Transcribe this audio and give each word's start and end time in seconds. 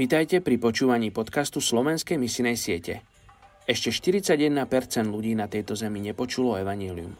Vítajte 0.00 0.40
pri 0.40 0.56
počúvaní 0.56 1.12
podcastu 1.12 1.60
Slovenskej 1.60 2.16
misinej 2.16 2.56
siete. 2.56 3.04
Ešte 3.68 3.92
41% 3.92 4.48
ľudí 5.04 5.36
na 5.36 5.44
tejto 5.44 5.76
zemi 5.76 6.00
nepočulo 6.00 6.56
evanílium. 6.56 7.12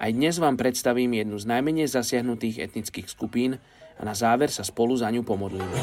Aj 0.00 0.08
dnes 0.08 0.40
vám 0.40 0.56
predstavím 0.56 1.20
jednu 1.20 1.36
z 1.36 1.44
najmenej 1.44 1.84
zasiahnutých 1.84 2.64
etnických 2.64 3.12
skupín 3.12 3.60
a 4.00 4.02
na 4.08 4.16
záver 4.16 4.48
sa 4.48 4.64
spolu 4.64 4.96
za 4.96 5.12
ňu 5.12 5.20
pomodlíme. 5.20 5.76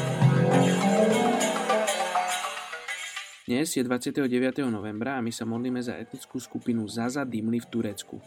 Dnes 3.46 3.70
je 3.78 3.86
29. 3.86 4.26
novembra 4.66 5.14
a 5.14 5.22
my 5.22 5.30
sa 5.30 5.46
modlíme 5.46 5.78
za 5.78 5.94
etnickú 5.94 6.42
skupinu 6.42 6.90
Zaza 6.90 7.22
Dimli 7.22 7.62
v 7.62 7.70
Turecku. 7.70 8.18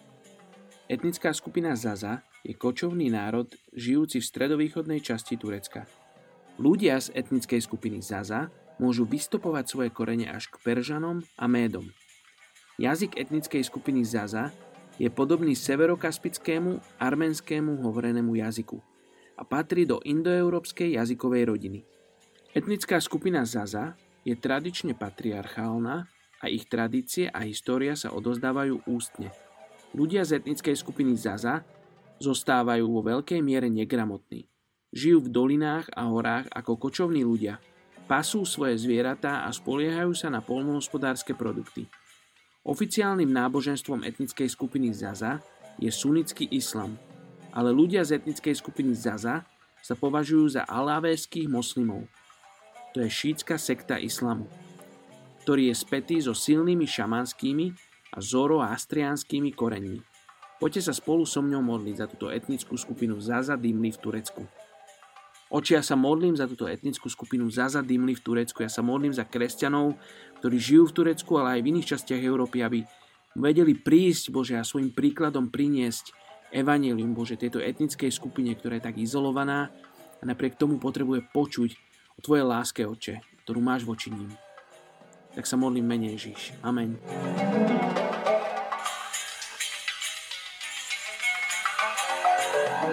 Etnická 0.88 1.36
skupina 1.36 1.76
Zaza 1.76 2.24
je 2.48 2.56
kočovný 2.56 3.12
národ 3.12 3.52
žijúci 3.76 4.24
v 4.24 4.30
stredovýchodnej 4.32 5.04
časti 5.04 5.36
Turecka. 5.36 6.05
Ľudia 6.56 6.96
z 7.04 7.12
etnickej 7.12 7.60
skupiny 7.60 8.00
Zaza 8.00 8.48
môžu 8.80 9.04
vystopovať 9.04 9.66
svoje 9.68 9.90
korene 9.92 10.32
až 10.32 10.48
k 10.48 10.56
Peržanom 10.64 11.20
a 11.36 11.52
Médom. 11.52 11.92
Jazyk 12.80 13.20
etnickej 13.20 13.64
skupiny 13.68 14.08
Zaza 14.08 14.56
je 14.96 15.12
podobný 15.12 15.52
severokaspickému 15.52 17.00
arménskému 17.00 17.84
hovorenému 17.84 18.40
jazyku 18.40 18.80
a 19.36 19.44
patrí 19.44 19.84
do 19.84 20.00
indoeurópskej 20.00 20.96
jazykovej 20.96 21.44
rodiny. 21.44 21.80
Etnická 22.56 23.04
skupina 23.04 23.44
Zaza 23.44 24.00
je 24.24 24.40
tradične 24.40 24.96
patriarchálna 24.96 26.08
a 26.40 26.46
ich 26.48 26.72
tradície 26.72 27.28
a 27.28 27.44
história 27.44 28.00
sa 28.00 28.16
odozdávajú 28.16 28.88
ústne. 28.88 29.28
Ľudia 29.92 30.24
z 30.24 30.40
etnickej 30.40 30.76
skupiny 30.80 31.20
Zaza 31.20 31.68
zostávajú 32.24 32.88
vo 32.88 33.04
veľkej 33.04 33.44
miere 33.44 33.68
negramotní. 33.68 34.48
Žijú 34.96 35.28
v 35.28 35.34
dolinách 35.36 35.92
a 35.92 36.08
horách 36.08 36.48
ako 36.56 36.80
kočovní 36.80 37.28
ľudia. 37.28 37.60
Pasú 38.08 38.48
svoje 38.48 38.80
zvieratá 38.80 39.44
a 39.44 39.52
spoliehajú 39.52 40.16
sa 40.16 40.32
na 40.32 40.40
polnohospodárske 40.40 41.36
produkty. 41.36 41.92
Oficiálnym 42.64 43.28
náboženstvom 43.28 44.08
etnickej 44.08 44.48
skupiny 44.48 44.96
Zaza 44.96 45.44
je 45.84 45.92
sunnický 45.92 46.48
islam, 46.48 46.96
ale 47.52 47.76
ľudia 47.76 48.08
z 48.08 48.24
etnickej 48.24 48.56
skupiny 48.56 48.96
Zaza 48.96 49.44
sa 49.84 49.94
považujú 50.00 50.56
za 50.56 50.64
alávéských 50.64 51.52
moslimov. 51.52 52.08
To 52.96 53.04
je 53.04 53.12
šítska 53.12 53.60
sekta 53.60 54.00
islamu, 54.00 54.48
ktorý 55.44 55.70
je 55.70 55.76
spätý 55.76 56.24
so 56.24 56.32
silnými 56.32 56.88
šamanskými 56.88 57.68
a 58.16 58.24
zoroastrianskými 58.24 59.52
koreňmi. 59.52 60.00
Poďte 60.56 60.88
sa 60.88 60.94
spolu 60.96 61.28
so 61.28 61.44
mňou 61.44 61.60
modliť 61.60 61.96
za 62.00 62.08
túto 62.08 62.32
etnickú 62.32 62.80
skupinu 62.80 63.20
Zaza 63.20 63.60
Dimli 63.60 63.92
v 63.92 64.00
Turecku. 64.00 64.48
Oči, 65.54 65.78
ja 65.78 65.84
sa 65.86 65.94
modlím 65.94 66.34
za 66.34 66.50
túto 66.50 66.66
etnickú 66.66 67.06
skupinu 67.06 67.46
Zaza 67.54 67.86
Dimli 67.86 68.18
v 68.18 68.24
Turecku. 68.26 68.66
Ja 68.66 68.72
sa 68.72 68.82
modlím 68.82 69.14
za 69.14 69.30
kresťanov, 69.30 69.94
ktorí 70.42 70.58
žijú 70.58 70.90
v 70.90 70.96
Turecku, 70.98 71.38
ale 71.38 71.60
aj 71.60 71.62
v 71.62 71.70
iných 71.76 71.90
častiach 71.96 72.22
Európy, 72.22 72.66
aby 72.66 72.80
vedeli 73.38 73.78
prísť, 73.78 74.34
Bože, 74.34 74.58
a 74.58 74.66
svojim 74.66 74.90
príkladom 74.90 75.54
priniesť 75.54 76.12
evanelium, 76.50 77.14
Bože, 77.14 77.38
tejto 77.38 77.62
etnickej 77.62 78.10
skupine, 78.10 78.58
ktorá 78.58 78.82
je 78.82 78.88
tak 78.90 78.98
izolovaná 78.98 79.70
a 80.20 80.24
napriek 80.26 80.58
tomu 80.58 80.82
potrebuje 80.82 81.30
počuť 81.30 81.70
o 82.18 82.20
Tvojej 82.26 82.46
láske, 82.48 82.82
Oče, 82.88 83.22
ktorú 83.46 83.62
máš 83.62 83.86
voči 83.86 84.10
ním. 84.10 84.34
Tak 85.38 85.46
sa 85.46 85.60
modlím 85.60 85.86
menej 85.86 86.18
Ježiš. 86.18 86.58
Amen. 86.64 86.98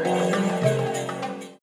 you 0.04 0.31